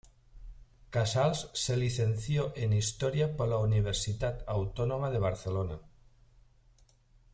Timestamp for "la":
3.53-3.59